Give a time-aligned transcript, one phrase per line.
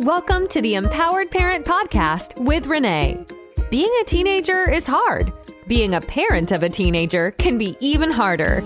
[0.00, 3.24] Welcome to the Empowered Parent Podcast with Renee.
[3.70, 5.32] Being a teenager is hard.
[5.68, 8.62] Being a parent of a teenager can be even harder.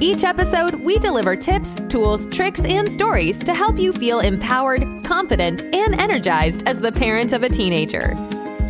[0.00, 5.60] Each episode, we deliver tips, tools, tricks, and stories to help you feel empowered, confident,
[5.74, 8.16] and energized as the parent of a teenager.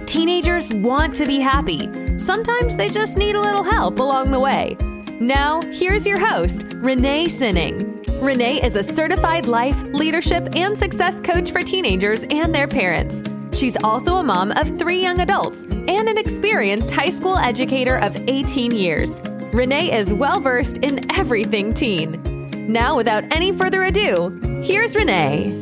[0.06, 1.88] Teenagers want to be happy.
[2.18, 4.76] Sometimes they just need a little help along the way.
[5.20, 7.99] Now, here's your host, Renee Sinning.
[8.20, 13.22] Renee is a certified life, leadership, and success coach for teenagers and their parents.
[13.58, 18.14] She's also a mom of three young adults and an experienced high school educator of
[18.28, 19.18] 18 years.
[19.54, 22.70] Renee is well versed in everything teen.
[22.70, 24.28] Now, without any further ado,
[24.62, 25.56] here's Renee.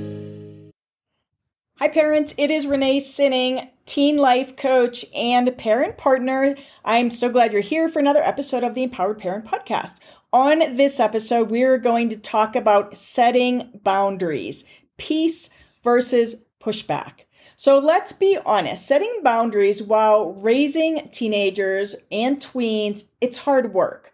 [1.78, 2.34] Hi, parents.
[2.36, 6.56] It is Renee Sinning, teen life coach and parent partner.
[6.84, 10.00] I'm so glad you're here for another episode of the Empowered Parent Podcast.
[10.32, 14.62] On this episode, we are going to talk about setting boundaries,
[14.98, 15.48] peace
[15.82, 17.24] versus pushback.
[17.56, 24.12] So let's be honest, setting boundaries while raising teenagers and tweens, it's hard work.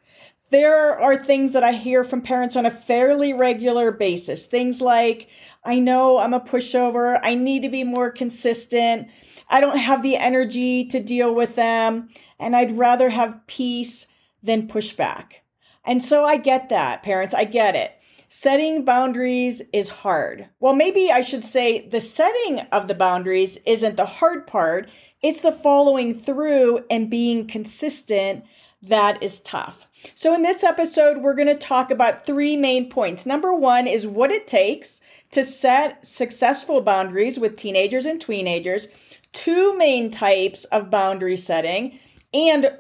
[0.51, 4.47] There are things that I hear from parents on a fairly regular basis.
[4.47, 5.29] Things like,
[5.65, 7.19] I know I'm a pushover.
[7.25, 9.09] I need to be more consistent.
[9.49, 12.09] I don't have the energy to deal with them.
[12.39, 14.07] And I'd rather have peace
[14.45, 15.41] than pushback.
[15.85, 17.35] And so I get that, parents.
[17.35, 17.93] I get it.
[18.29, 20.49] Setting boundaries is hard.
[20.59, 24.91] Well, maybe I should say the setting of the boundaries isn't the hard part.
[25.23, 28.45] It's the following through and being consistent
[28.83, 29.87] that is tough.
[30.15, 33.25] So in this episode, we're going to talk about three main points.
[33.25, 38.89] Number one is what it takes to set successful boundaries with teenagers and teenagers,
[39.33, 41.99] two main types of boundary setting,
[42.35, 42.79] and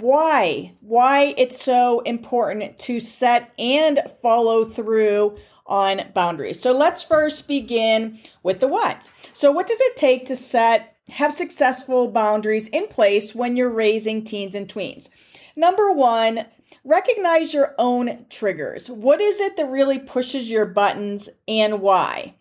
[0.00, 5.36] why why it's so important to set and follow through
[5.68, 6.60] on boundaries.
[6.60, 9.10] So let's first begin with the what.
[9.32, 14.24] So what does it take to set have successful boundaries in place when you're raising
[14.24, 15.10] teens and tweens?
[15.54, 16.46] Number 1,
[16.84, 18.88] recognize your own triggers.
[18.88, 22.34] What is it that really pushes your buttons and why?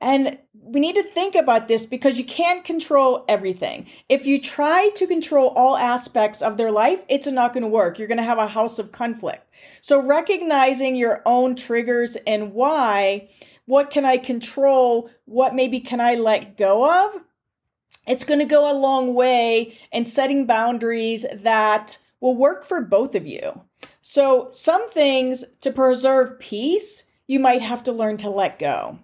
[0.00, 0.38] And
[0.70, 3.86] we need to think about this because you can't control everything.
[4.08, 7.98] If you try to control all aspects of their life, it's not going to work.
[7.98, 9.48] You're going to have a house of conflict.
[9.80, 13.28] So recognizing your own triggers and why,
[13.64, 15.10] what can I control?
[15.24, 17.24] What maybe can I let go of?
[18.06, 23.16] It's going to go a long way in setting boundaries that will work for both
[23.16, 23.62] of you.
[24.02, 29.00] So some things to preserve peace, you might have to learn to let go.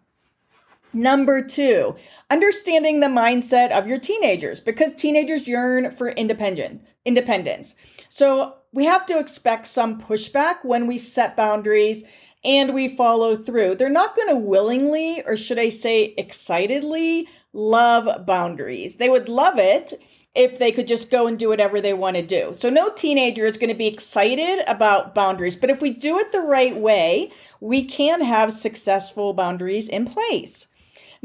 [0.97, 1.95] Number two,
[2.31, 7.75] understanding the mindset of your teenagers because teenagers yearn for independent, independence.
[8.09, 12.05] So we have to expect some pushback when we set boundaries
[12.43, 13.75] and we follow through.
[13.75, 18.97] They're not going to willingly, or should I say excitedly, love boundaries.
[18.97, 19.93] They would love it
[20.35, 22.55] if they could just go and do whatever they want to do.
[22.55, 26.33] So no teenager is going to be excited about boundaries, but if we do it
[26.33, 27.31] the right way,
[27.61, 30.69] we can have successful boundaries in place.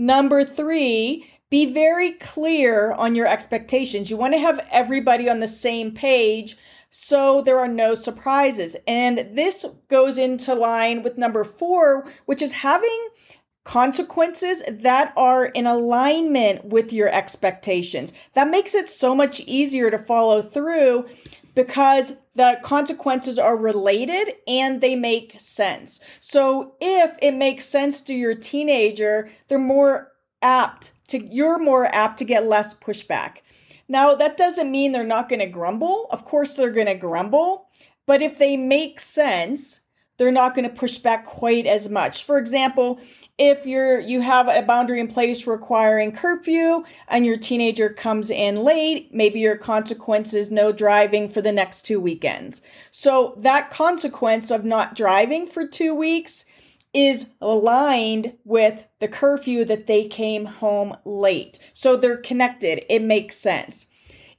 [0.01, 4.09] Number three, be very clear on your expectations.
[4.09, 6.57] You want to have everybody on the same page
[6.89, 8.75] so there are no surprises.
[8.87, 13.09] And this goes into line with number four, which is having
[13.63, 18.11] consequences that are in alignment with your expectations.
[18.33, 21.05] That makes it so much easier to follow through
[21.55, 25.99] because the consequences are related and they make sense.
[26.19, 30.11] So if it makes sense to your teenager, they're more
[30.41, 33.37] apt to, you're more apt to get less pushback.
[33.87, 36.07] Now, that doesn't mean they're not going to grumble.
[36.11, 37.67] Of course, they're going to grumble.
[38.05, 39.80] But if they make sense,
[40.21, 42.25] they're not going to push back quite as much.
[42.25, 42.99] For example,
[43.39, 48.63] if you're you have a boundary in place requiring curfew and your teenager comes in
[48.63, 52.61] late, maybe your consequence is no driving for the next 2 weekends.
[52.91, 56.45] So that consequence of not driving for 2 weeks
[56.93, 61.57] is aligned with the curfew that they came home late.
[61.73, 62.85] So they're connected.
[62.93, 63.87] It makes sense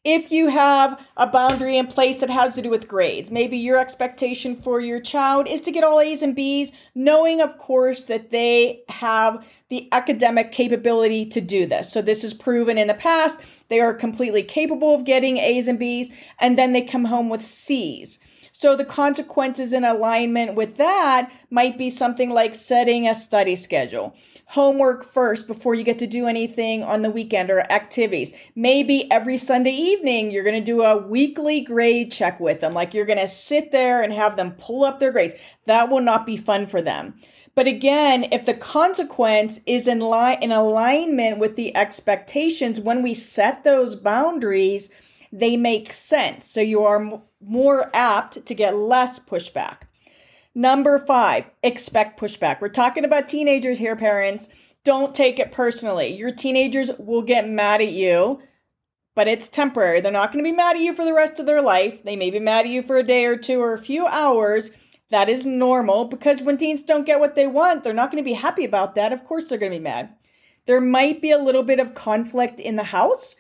[0.04, 3.78] if you have a boundary in place that has to do with grades, maybe your
[3.78, 8.31] expectation for your child is to get all A's and B's, knowing, of course, that
[8.31, 11.93] they have the academic capability to do this.
[11.93, 13.69] So this is proven in the past.
[13.69, 16.10] They are completely capable of getting A's and B's,
[16.40, 18.19] and then they come home with C's.
[18.54, 24.14] So the consequences in alignment with that might be something like setting a study schedule,
[24.49, 28.34] homework first before you get to do anything on the weekend or activities.
[28.54, 32.75] Maybe every Sunday evening, you're going to do a weekly grade check with them.
[32.75, 35.34] Like you're going to sit there and have them pull up their grades.
[35.64, 37.16] That will not be fun for them.
[37.54, 43.12] But again, if the consequence is in line, in alignment with the expectations, when we
[43.12, 44.90] set those boundaries,
[45.32, 46.46] they make sense.
[46.46, 49.79] So you are m- more apt to get less pushback.
[50.55, 52.61] Number five, expect pushback.
[52.61, 54.75] We're talking about teenagers here, parents.
[54.84, 56.14] Don't take it personally.
[56.14, 58.43] Your teenagers will get mad at you,
[59.14, 60.00] but it's temporary.
[60.00, 62.05] They're not going to be mad at you for the rest of their life.
[62.05, 64.70] They may be mad at you for a day or two or a few hours.
[65.11, 68.28] That is normal because when teens don't get what they want, they're not going to
[68.28, 69.12] be happy about that.
[69.12, 70.14] Of course, they're going to be mad.
[70.67, 73.37] There might be a little bit of conflict in the house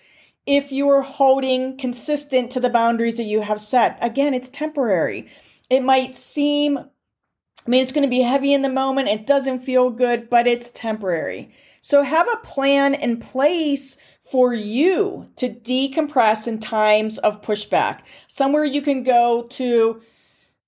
[0.46, 3.98] if you are holding consistent to the boundaries that you have set.
[4.00, 5.28] Again, it's temporary.
[5.70, 9.08] It might seem, I mean, it's going to be heavy in the moment.
[9.08, 11.54] It doesn't feel good, but it's temporary.
[11.80, 18.00] So have a plan in place for you to decompress in times of pushback.
[18.28, 20.00] Somewhere you can go to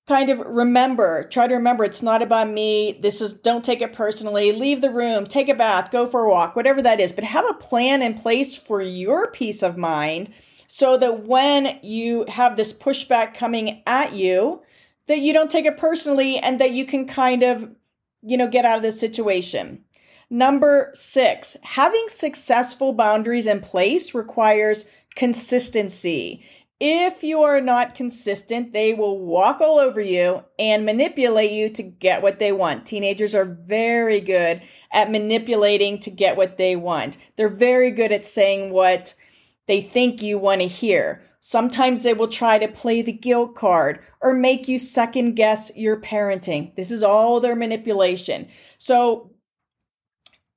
[0.07, 2.99] kind of remember, try to remember it's not about me.
[3.01, 4.53] This is, don't take it personally.
[4.53, 7.13] Leave the room, take a bath, go for a walk, whatever that is.
[7.13, 10.33] But have a plan in place for your peace of mind
[10.67, 14.63] so that when you have this pushback coming at you,
[15.07, 17.71] that you don't take it personally and that you can kind of,
[18.23, 19.85] you know, get out of this situation.
[20.31, 24.85] Number six, having successful boundaries in place requires
[25.15, 26.45] consistency.
[26.81, 31.83] If you are not consistent, they will walk all over you and manipulate you to
[31.83, 32.85] get what they want.
[32.85, 34.61] Teenagers are very good
[34.93, 37.17] at manipulating to get what they want.
[37.37, 39.15] They're very good at saying what
[39.67, 41.23] they think you want to hear.
[41.41, 46.01] Sometimes they will try to play the guilt card or make you second guess your
[46.01, 46.75] parenting.
[46.75, 48.49] This is all their manipulation.
[48.79, 49.31] So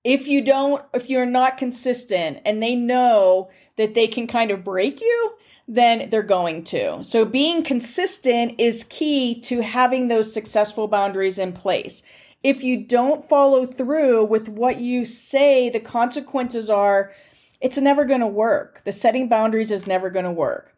[0.04, 4.63] if you don't, if you're not consistent and they know that they can kind of
[4.63, 5.34] break you,
[5.68, 7.04] then they're going to.
[7.04, 12.04] So being consistent is key to having those successful boundaries in place.
[12.44, 17.12] If you don't follow through with what you say the consequences are,
[17.60, 18.84] it's never going to work.
[18.84, 20.75] The setting boundaries is never going to work.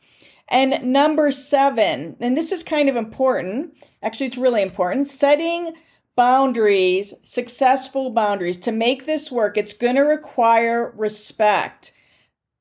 [0.48, 3.76] And number seven, and this is kind of important.
[4.02, 5.08] Actually, it's really important.
[5.08, 5.76] Setting
[6.16, 8.58] boundaries, successful boundaries.
[8.58, 11.92] To make this work, it's going to require respect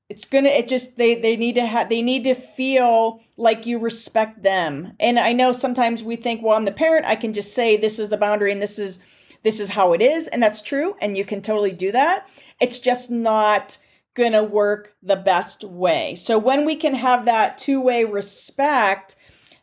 [0.09, 3.79] it's gonna it just they they need to have they need to feel like you
[3.79, 4.93] respect them.
[4.99, 7.99] And i know sometimes we think well i'm the parent i can just say this
[7.99, 9.01] is the boundary and this is
[9.43, 12.29] this is how it is and that's true and you can totally do that.
[12.61, 13.79] It's just not
[14.15, 16.15] gonna work the best way.
[16.15, 19.15] So when we can have that two-way respect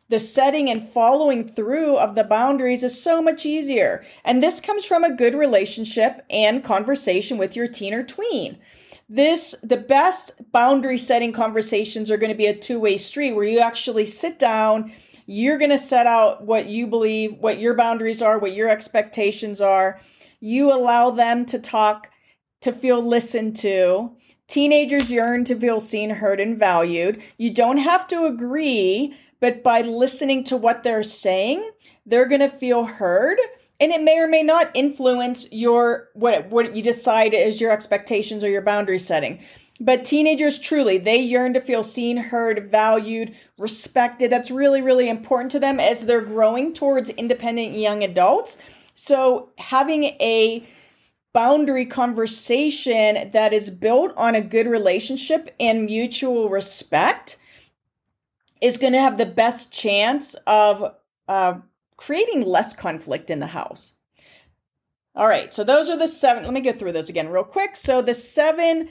[0.08, 4.06] the setting and following through of the boundaries is so much easier.
[4.24, 8.60] And this comes from a good relationship and conversation with your teen or tween
[9.08, 13.60] this the best boundary setting conversations are going to be a two-way street where you
[13.60, 14.92] actually sit down
[15.26, 19.62] you're going to set out what you believe what your boundaries are what your expectations
[19.62, 20.00] are.
[20.40, 22.12] You allow them to talk
[22.62, 24.16] to feel listened to.
[24.48, 27.22] Teenagers yearn to feel seen heard and valued.
[27.38, 31.70] You don't have to agree but by listening to what they're saying
[32.06, 33.40] they're going to feel heard
[33.80, 38.44] and it may or may not influence your what what you decide is your expectations
[38.44, 39.40] or your boundary setting.
[39.80, 44.32] But teenagers truly they yearn to feel seen heard valued respected.
[44.32, 48.58] That's really really important to them as they're growing towards independent young adults.
[48.96, 50.68] So having a
[51.34, 57.38] boundary conversation that is built on a good relationship and mutual respect
[58.62, 60.96] is going to have the best chance of
[61.28, 61.56] uh,
[61.98, 63.94] creating less conflict in the house.
[65.16, 66.44] All right, so those are the seven.
[66.44, 67.76] Let me go through those again real quick.
[67.76, 68.90] So, the seven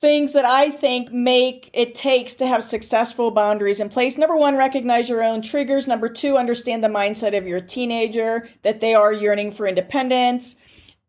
[0.00, 4.18] things that I think make it takes to have successful boundaries in place.
[4.18, 5.88] Number one, recognize your own triggers.
[5.88, 10.56] Number two, understand the mindset of your teenager, that they are yearning for independence,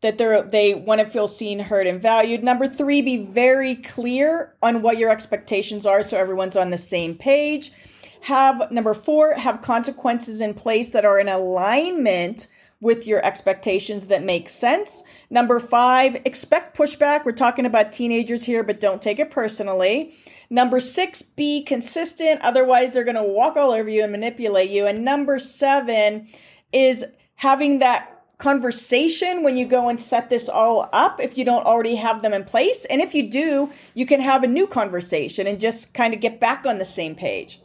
[0.02, 2.44] that they're, they want to feel seen, heard, and valued.
[2.44, 7.16] Number three, be very clear on what your expectations are so everyone's on the same
[7.16, 7.72] page
[8.26, 12.48] have number four have consequences in place that are in alignment
[12.82, 15.04] with your expectations that make sense.
[15.30, 17.24] Number five, expect pushback.
[17.24, 20.16] We're talking about teenagers here, but don't take it personally.
[20.50, 22.42] Number six, be consistent.
[22.42, 24.88] Otherwise, they're going to walk all over you and manipulate you.
[24.88, 26.28] And number seven
[26.74, 27.06] is
[27.36, 31.96] having that conversation when you go and set this all up if you don't already
[31.96, 32.86] have them in place.
[32.86, 36.40] And if you do, you can have a new conversation and just kind of get
[36.40, 37.60] back on the same page.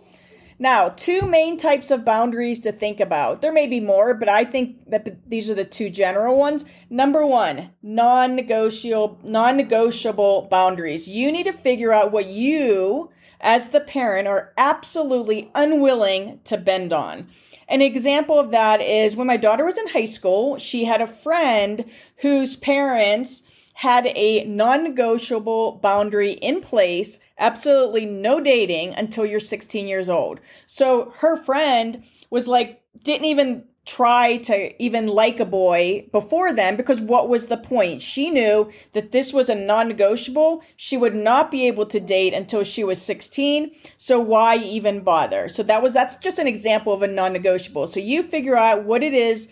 [0.63, 3.41] Now, two main types of boundaries to think about.
[3.41, 6.67] There may be more, but I think that these are the two general ones.
[6.91, 11.09] Number one, non-negotiable, non-negotiable boundaries.
[11.09, 16.93] You need to figure out what you, as the parent, are absolutely unwilling to bend
[16.93, 17.29] on.
[17.67, 21.07] An example of that is when my daughter was in high school, she had a
[21.07, 21.87] friend
[22.17, 23.45] whose parents
[23.81, 30.39] had a non negotiable boundary in place absolutely no dating until you're 16 years old.
[30.67, 36.77] So her friend was like, didn't even try to even like a boy before then
[36.77, 38.03] because what was the point?
[38.03, 40.63] She knew that this was a non negotiable.
[40.77, 43.71] She would not be able to date until she was 16.
[43.97, 45.49] So why even bother?
[45.49, 47.87] So that was, that's just an example of a non negotiable.
[47.87, 49.49] So you figure out what it is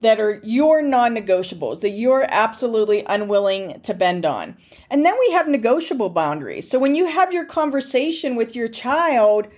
[0.00, 4.56] that are your non negotiables, that you're absolutely unwilling to bend on.
[4.90, 6.68] And then we have negotiable boundaries.
[6.68, 9.48] So when you have your conversation with your child,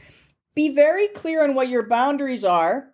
[0.55, 2.93] be very clear on what your boundaries are.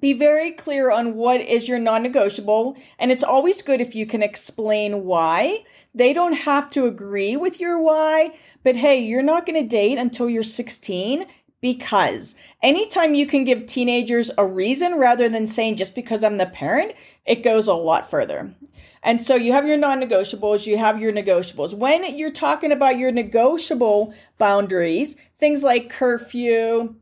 [0.00, 2.76] Be very clear on what is your non negotiable.
[2.98, 5.64] And it's always good if you can explain why.
[5.94, 9.96] They don't have to agree with your why, but hey, you're not going to date
[9.96, 11.26] until you're 16
[11.60, 16.46] because anytime you can give teenagers a reason rather than saying just because I'm the
[16.46, 16.92] parent,
[17.24, 18.54] it goes a lot further.
[19.02, 21.76] And so you have your non negotiables, you have your negotiables.
[21.76, 26.96] When you're talking about your negotiable boundaries, things like curfew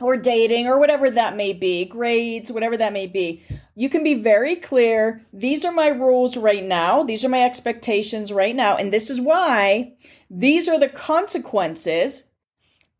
[0.00, 3.42] or dating or whatever that may be, grades, whatever that may be,
[3.74, 5.22] you can be very clear.
[5.32, 7.02] These are my rules right now.
[7.02, 8.76] These are my expectations right now.
[8.76, 9.94] And this is why
[10.30, 12.24] these are the consequences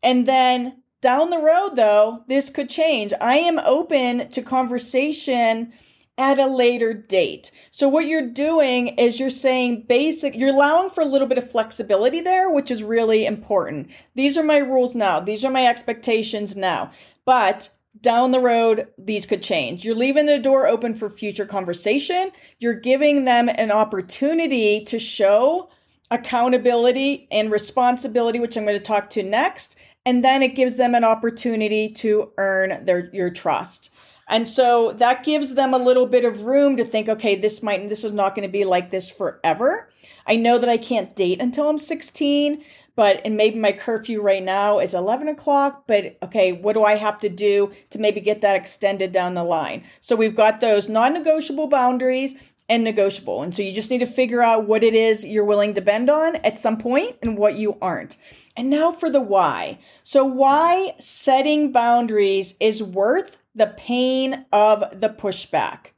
[0.03, 3.13] and then down the road, though, this could change.
[3.21, 5.73] I am open to conversation
[6.17, 7.51] at a later date.
[7.69, 11.49] So what you're doing is you're saying basic, you're allowing for a little bit of
[11.49, 13.91] flexibility there, which is really important.
[14.15, 15.19] These are my rules now.
[15.19, 16.91] These are my expectations now.
[17.23, 17.69] But
[18.01, 19.85] down the road, these could change.
[19.85, 22.31] You're leaving the door open for future conversation.
[22.59, 25.69] You're giving them an opportunity to show
[26.09, 29.75] accountability and responsibility, which I'm going to talk to next.
[30.07, 33.89] And then it gives them an opportunity to earn their, your trust.
[34.29, 37.89] And so that gives them a little bit of room to think, okay, this might,
[37.89, 39.89] this is not going to be like this forever.
[40.25, 42.63] I know that I can't date until I'm 16,
[42.95, 46.95] but, and maybe my curfew right now is 11 o'clock, but okay, what do I
[46.95, 49.83] have to do to maybe get that extended down the line?
[49.99, 52.33] So we've got those non negotiable boundaries
[52.69, 53.41] and negotiable.
[53.41, 56.09] And so you just need to figure out what it is you're willing to bend
[56.09, 58.17] on at some point and what you aren't.
[58.55, 59.79] And now for the why.
[60.03, 65.91] So why setting boundaries is worth the pain of the pushback.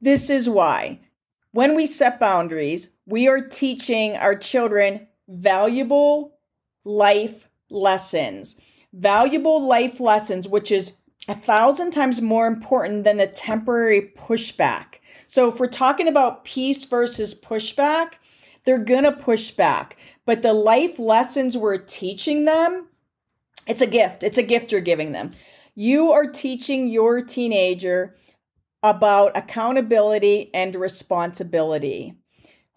[0.00, 1.00] This is why.
[1.50, 6.38] When we set boundaries, we are teaching our children valuable
[6.84, 8.56] life lessons.
[8.92, 10.97] Valuable life lessons, which is
[11.28, 14.96] a thousand times more important than the temporary pushback.
[15.26, 18.14] So if we're talking about peace versus pushback,
[18.64, 19.98] they're going to push back.
[20.24, 22.88] But the life lessons we're teaching them,
[23.66, 24.22] it's a gift.
[24.22, 25.32] It's a gift you're giving them.
[25.74, 28.16] You are teaching your teenager
[28.82, 32.14] about accountability and responsibility,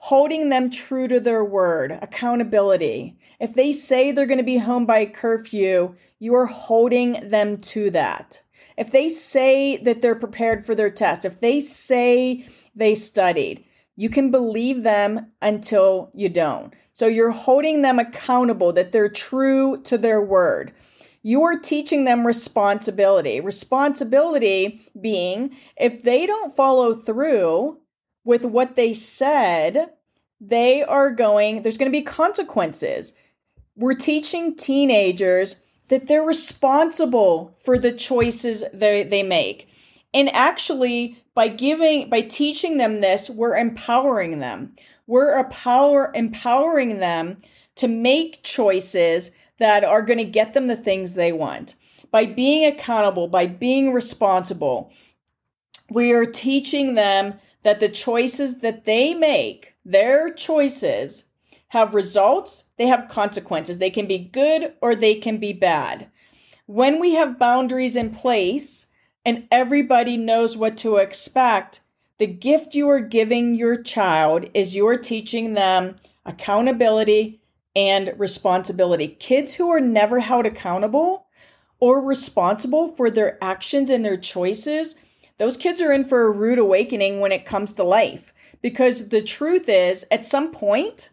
[0.06, 3.16] holding them true to their word, accountability.
[3.40, 7.92] If they say they're going to be home by curfew, you are holding them to
[7.92, 8.42] that.
[8.76, 13.64] If they say that they're prepared for their test, if they say they studied,
[13.96, 16.74] you can believe them until you don't.
[16.94, 20.74] So you're holding them accountable that they're true to their word.
[21.22, 23.40] You are teaching them responsibility.
[23.40, 27.78] Responsibility being if they don't follow through
[28.24, 29.92] with what they said,
[30.40, 33.14] they are going, there's going to be consequences.
[33.76, 39.70] We're teaching teenagers that they're responsible for the choices they, they make.
[40.14, 44.76] And actually, by giving, by teaching them this, we're empowering them.
[45.08, 47.38] We're a power, empowering them
[47.76, 51.76] to make choices that are going to get them the things they want.
[52.10, 54.92] By being accountable, by being responsible,
[55.90, 61.26] we are teaching them that the choices that they make, their choices,
[61.70, 63.78] have results, they have consequences.
[63.78, 66.10] They can be good or they can be bad.
[66.66, 68.88] When we have boundaries in place
[69.26, 71.80] and everybody knows what to expect,
[72.18, 77.42] the gift you are giving your child is you're teaching them accountability
[77.74, 79.08] and responsibility.
[79.08, 81.28] Kids who are never held accountable
[81.80, 84.98] or responsible for their actions and their choices,
[85.42, 88.32] those kids are in for a rude awakening when it comes to life.
[88.62, 91.10] Because the truth is, at some point,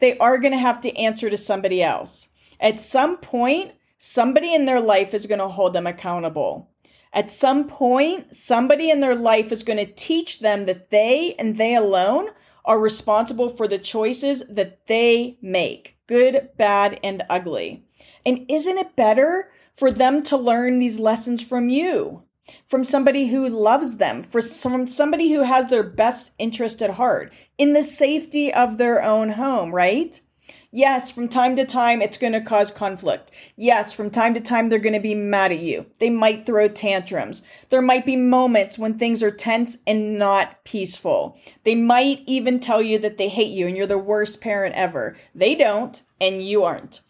[0.00, 2.28] they are going to have to answer to somebody else.
[2.60, 6.70] At some point, somebody in their life is going to hold them accountable.
[7.14, 11.56] At some point, somebody in their life is going to teach them that they and
[11.56, 12.28] they alone
[12.66, 17.86] are responsible for the choices that they make good, bad, and ugly.
[18.26, 22.24] And isn't it better for them to learn these lessons from you?
[22.66, 27.32] From somebody who loves them, for from somebody who has their best interest at heart
[27.58, 30.20] in the safety of their own home, right?
[30.72, 33.32] Yes, from time to time, it's going to cause conflict.
[33.56, 35.86] Yes, from time to time, they're going to be mad at you.
[35.98, 37.42] They might throw tantrums.
[37.70, 41.36] There might be moments when things are tense and not peaceful.
[41.64, 45.16] They might even tell you that they hate you and you're the worst parent ever.
[45.34, 47.00] They don't, and you aren't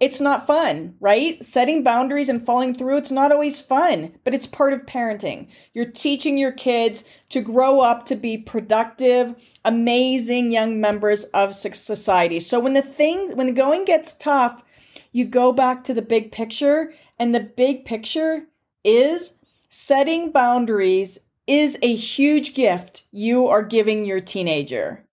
[0.00, 1.44] it's not fun, right?
[1.44, 5.48] Setting boundaries and following through, it's not always fun, but it's part of parenting.
[5.74, 12.40] You're teaching your kids to grow up to be productive, amazing young members of society.
[12.40, 14.64] So when the thing, when the going gets tough,
[15.12, 18.46] you go back to the big picture, and the big picture
[18.82, 19.36] is
[19.68, 25.04] setting boundaries is a huge gift you are giving your teenager.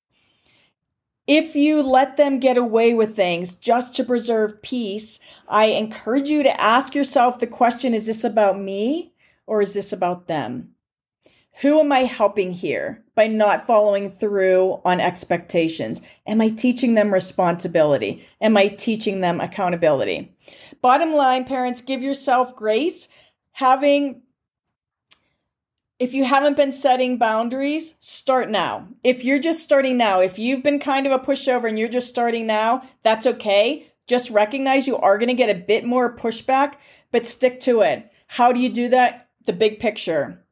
[1.28, 5.20] If you let them get away with things just to preserve peace,
[5.50, 9.12] I encourage you to ask yourself the question is this about me
[9.46, 10.74] or is this about them?
[11.62, 16.02] Who am I helping here by not following through on expectations?
[16.26, 18.26] Am I teaching them responsibility?
[18.40, 20.34] Am I teaching them accountability?
[20.82, 23.10] Bottom line, parents, give yourself grace.
[23.54, 24.22] Having
[26.00, 28.88] if you haven't been setting boundaries, start now.
[29.04, 32.08] If you're just starting now, if you've been kind of a pushover and you're just
[32.08, 33.92] starting now, that's okay.
[34.06, 36.76] Just recognize you are going to get a bit more pushback,
[37.12, 38.12] but stick to it.
[38.28, 39.28] How do you do that?
[39.46, 40.44] The big picture.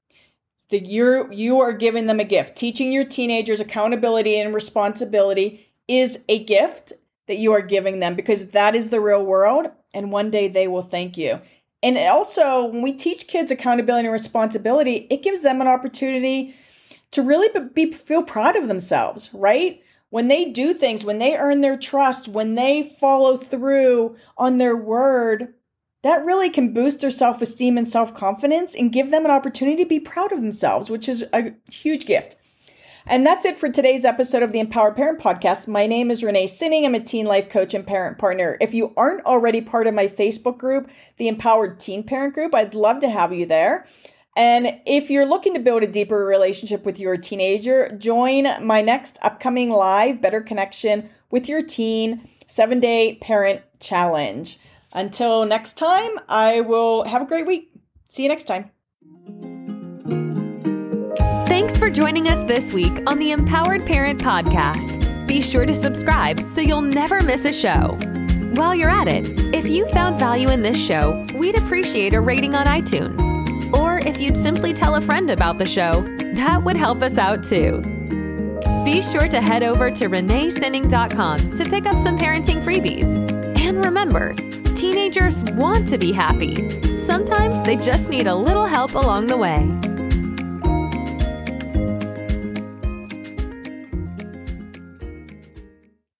[0.70, 2.56] The you're you are giving them a gift.
[2.56, 6.94] Teaching your teenagers accountability and responsibility is a gift
[7.28, 10.68] that you are giving them because that is the real world and one day they
[10.68, 11.40] will thank you.
[11.86, 16.56] And also, when we teach kids accountability and responsibility, it gives them an opportunity
[17.12, 19.84] to really be feel proud of themselves, right?
[20.10, 24.75] When they do things, when they earn their trust, when they follow through on their
[24.75, 25.54] word,
[26.01, 30.00] that really can boost their self-esteem and self-confidence and give them an opportunity to be
[30.00, 32.36] proud of themselves, which is a huge gift.
[33.08, 35.68] And that's it for today's episode of the Empowered Parent Podcast.
[35.68, 36.86] My name is Renee Sinning.
[36.86, 38.58] I'm a teen life coach and parent partner.
[38.60, 42.74] If you aren't already part of my Facebook group, the Empowered Teen Parent Group, I'd
[42.74, 43.86] love to have you there.
[44.36, 49.20] And if you're looking to build a deeper relationship with your teenager, join my next
[49.22, 54.58] upcoming live Better Connection with Your Teen seven day parent challenge.
[54.94, 57.72] Until next time, I will have a great week.
[58.10, 58.72] See you next time.
[61.65, 65.25] Thanks for joining us this week on the Empowered Parent Podcast.
[65.25, 67.97] Be sure to subscribe so you'll never miss a show.
[68.54, 72.54] While you're at it, if you found value in this show, we'd appreciate a rating
[72.54, 73.19] on iTunes.
[73.75, 76.04] Or if you'd simply tell a friend about the show,
[76.36, 77.82] that would help us out too.
[78.86, 83.08] Be sure to head over to reneesinning.com to pick up some parenting freebies.
[83.60, 84.34] And remember,
[84.75, 86.95] teenagers want to be happy.
[86.95, 89.67] Sometimes they just need a little help along the way.